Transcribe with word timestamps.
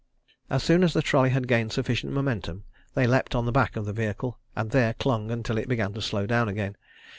As 0.49 0.63
soon 0.63 0.83
as 0.83 0.93
the 0.93 1.03
trolley 1.03 1.29
had 1.29 1.47
gained 1.47 1.71
sufficient 1.73 2.11
momentum, 2.11 2.63
they 2.95 3.05
leapt 3.05 3.35
on 3.35 3.43
to 3.43 3.45
the 3.45 3.51
back 3.51 3.75
of 3.75 3.85
the 3.85 3.93
vehicle, 3.93 4.39
and 4.55 4.71
there 4.71 4.95
clung 4.95 5.29
until 5.29 5.59
it 5.59 5.69
began 5.69 5.93
to 5.93 6.01
slow 6.01 6.25
down 6.25 6.49
again. 6.49 6.75